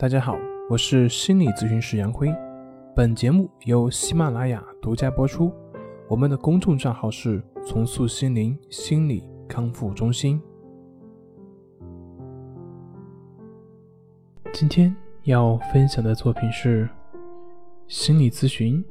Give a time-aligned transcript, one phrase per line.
[0.00, 0.38] 大家好，
[0.70, 2.32] 我是心理咨询师杨辉。
[2.94, 5.52] 本节目由喜马拉雅独家播出。
[6.06, 10.40] 我们的公众账号是“重塑心灵心理康复中心”。
[14.54, 16.88] 今天要分享的作品是
[17.88, 18.84] 心理咨询：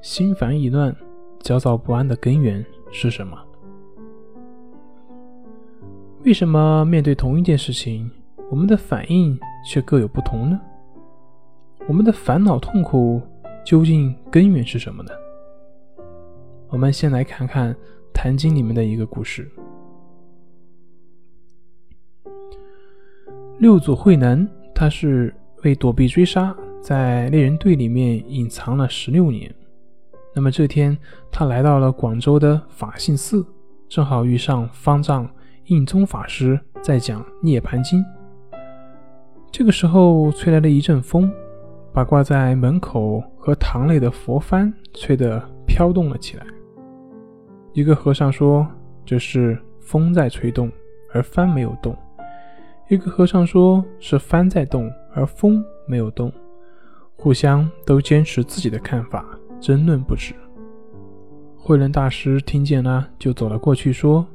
[0.00, 0.92] 心烦意乱、
[1.38, 3.38] 焦躁不安的根源是什么？
[6.24, 8.10] 为什么面对同一件事情，
[8.52, 10.60] 我们的反应却各有不同呢？
[11.88, 13.18] 我们的烦恼痛苦
[13.64, 15.10] 究竟根源是什么呢？
[16.68, 17.72] 我们先来看看
[18.12, 19.50] 《坛经》里面的一个故事。
[23.58, 25.34] 六祖慧能，他是
[25.64, 29.50] 为躲避追杀，在猎人队里面隐藏了十六年。
[30.34, 30.94] 那么这天，
[31.30, 33.46] 他来到了广州的法性寺，
[33.88, 35.26] 正好遇上方丈。
[35.66, 38.00] 印宗法师在讲《涅盘经》，
[39.52, 41.30] 这个时候吹来了一阵风，
[41.92, 46.46] 把挂在门口和堂内的佛幡吹得飘动了起来。
[47.74, 48.66] 一个和尚说
[49.04, 50.72] ：“这是风在吹动，
[51.12, 51.94] 而幡没有动。”
[52.88, 56.32] 一个和尚说：“是幡在动，而风没有动。”
[57.14, 59.22] 互相都坚持自己的看法，
[59.60, 60.34] 争论不止。
[61.58, 64.26] 慧能大师听见了，就走了过去说。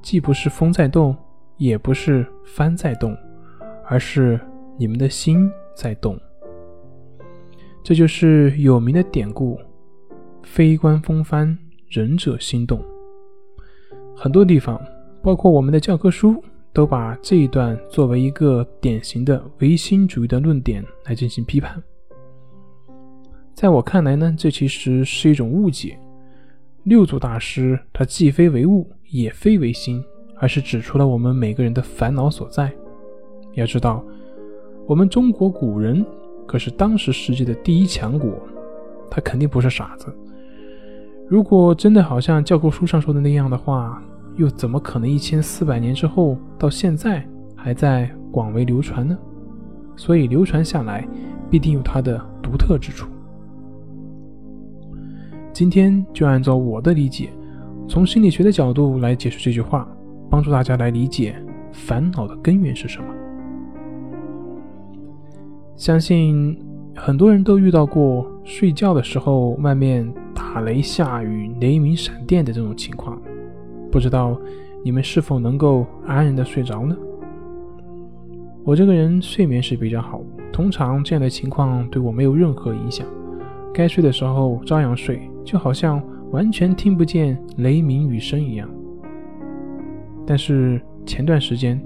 [0.00, 1.16] 既不是风在动，
[1.56, 3.16] 也不是帆在动，
[3.88, 4.38] 而是
[4.76, 6.18] 你们的心在动。
[7.82, 9.58] 这就是有名的典故
[10.42, 11.56] ：“非观风帆，
[11.88, 12.82] 仁者心动。”
[14.16, 14.80] 很多地方，
[15.22, 16.42] 包括我们的教科书，
[16.72, 21.82] 都把这一段作为一个典型的唯心主义的论点来进行批判。
[23.54, 25.98] 在我看来呢，这其实是一种误解。
[26.82, 28.86] 六祖大师他既非唯物。
[29.08, 30.04] 也非唯心，
[30.36, 32.72] 而是指出了我们每个人的烦恼所在。
[33.56, 34.04] 要知道，
[34.86, 36.04] 我们中国古人
[36.46, 38.30] 可是当时世界的第一强国，
[39.10, 40.14] 他肯定不是傻子。
[41.28, 44.00] 如果真的好像教科书上说的那样的话，
[44.36, 47.26] 又怎么可能一千四百年之后到现在
[47.56, 49.18] 还在广为流传呢？
[49.96, 51.08] 所以流传下来，
[51.50, 53.08] 必定有它的独特之处。
[55.52, 57.30] 今天就按照我的理解。
[57.88, 59.88] 从心理学的角度来解释这句话，
[60.28, 61.34] 帮助大家来理解
[61.72, 63.06] 烦恼的根源是什么。
[65.76, 66.58] 相信
[66.94, 73.20] 很多人都遇到过睡觉的时候外面打雷下雨、雷鸣闪电的这种情况，
[73.90, 74.38] 不知道
[74.82, 76.96] 你们是否能够安然的睡着呢？
[78.64, 80.20] 我这个人睡眠是比较好，
[80.52, 83.06] 通常这样的情况对我没有任何影响，
[83.72, 86.02] 该睡的时候照样睡，就好像。
[86.32, 88.68] 完全听不见雷鸣雨声一样。
[90.26, 91.80] 但是前段时间，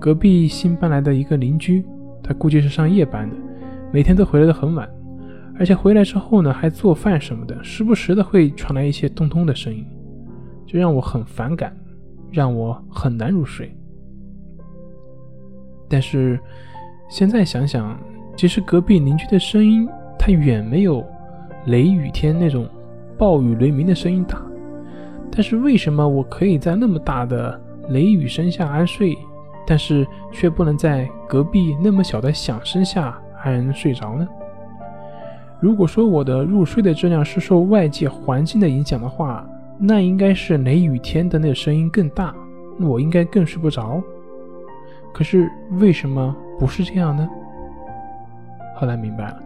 [0.00, 1.84] 隔壁新搬来的一个邻居，
[2.26, 3.36] 他估计是上夜班的，
[3.92, 4.88] 每天都回来的很晚，
[5.58, 9.86] 而且回来之后呢，还做饭什么的，时不时的会传来一些咚咚的声音，
[10.66, 11.76] 这让我很反感，
[12.32, 13.74] 让我很难入睡。
[15.88, 16.38] 但是
[17.08, 17.98] 现在想想，
[18.36, 19.88] 其实隔壁邻居的声音，
[20.18, 21.04] 他远没有
[21.66, 22.68] 雷雨天那种。
[23.18, 24.42] 暴雨雷鸣的声音大，
[25.32, 29.16] 但是为什么我可以在那么大的雷雨声下安睡，
[29.66, 34.26] 但是却不能在隔壁那么小的响声下安然睡着呢？
[35.60, 42.34] 如果说我的入睡的质量是受外界环境的影响的话，那应该是雷雨天的那个声音更大，
[42.80, 44.02] 我应该更睡不着。
[45.12, 45.50] 可是
[45.80, 47.28] 为什么不是这样呢？
[48.76, 49.42] 后来明白了，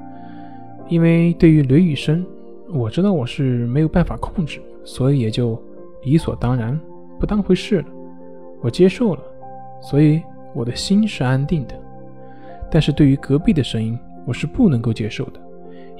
[0.89, 2.25] 因为对于雷雨声。
[2.73, 5.61] 我知道我是没有办法控制，所以也就
[6.05, 6.79] 理所当然
[7.19, 7.85] 不当回事了。
[8.61, 9.21] 我接受了，
[9.81, 10.23] 所以
[10.55, 11.75] 我的心是安定的。
[12.71, 15.41] 但是对于隔壁的声音，我是不能够接受的，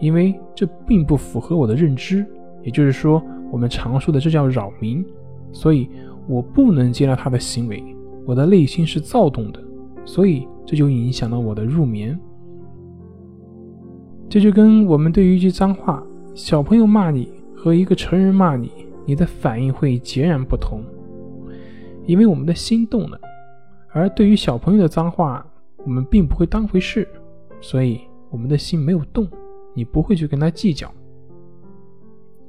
[0.01, 2.25] 因为这并不符合我的认知。
[2.63, 5.05] 也就是说，我们常说的这叫扰民，
[5.51, 5.89] 所以
[6.29, 7.83] 我不能接纳他的行为。
[8.27, 9.61] 我的内心是躁动的，
[10.05, 12.17] 所以这就影响了我的入眠。
[14.29, 16.03] 这就跟我们对于一句脏话。
[16.33, 18.71] 小朋友骂你和一个成人骂你，
[19.05, 20.81] 你的反应会截然不同，
[22.07, 23.19] 因为我们的心动了。
[23.93, 25.47] 而对于小朋友的脏话，
[25.79, 27.09] 我们并不会当回事，
[27.61, 28.01] 所以
[28.31, 29.29] 我们的心没有动，
[29.75, 30.93] 你不会去跟他计较。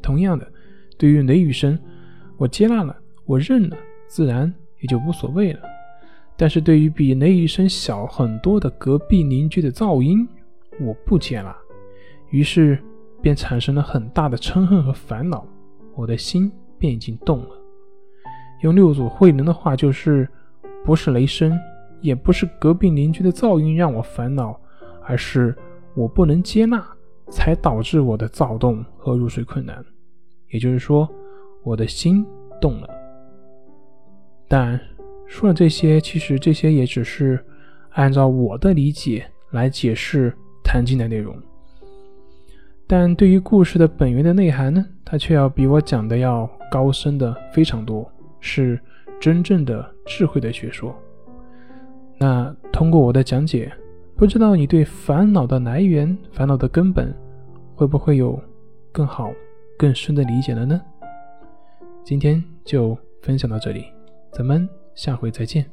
[0.02, 0.48] 同样的，
[0.98, 1.78] 对于雷雨声，
[2.38, 2.96] 我接纳了，
[3.26, 3.78] 我认了，
[4.08, 5.60] 自然也就无所谓了。
[6.38, 10.28] 但是对于比雷雨声小很多的隔壁邻居的噪音，
[10.80, 11.56] 我不接纳，
[12.30, 12.78] 于是。
[13.24, 15.46] 便产生了很大的嗔恨和烦恼，
[15.94, 17.50] 我的心便已经动了。
[18.64, 20.28] 用六祖慧能的话就是：
[20.84, 21.58] 不是雷声，
[22.02, 24.60] 也不是隔壁邻居的噪音让我烦恼，
[25.04, 25.56] 而是
[25.94, 26.86] 我不能接纳，
[27.30, 29.84] 才导致我的躁动和入睡困难。
[30.50, 31.08] 也就是说，
[31.64, 32.26] 我的心
[32.60, 32.90] 动了。
[34.48, 34.80] 但
[35.28, 37.40] 说了这些，其实这些也只是
[37.92, 41.36] 按照我的理解来解释谈经的内容。
[42.86, 48.12] 但对于故事的本源的内涵呢，它却要比我讲的要高深的非常多，
[48.42, 48.78] 是
[49.22, 50.94] 真正的智慧的学说。
[52.18, 53.72] 那通过我的讲解，
[54.18, 57.16] 不知道你对烦恼的来源、烦恼的根本，
[57.74, 58.38] 会不会有
[58.92, 59.32] 更好、
[59.78, 60.82] 更深的理解了呢？
[62.04, 63.86] 今天就分享到这里。
[64.34, 65.66] 咱们下回再见。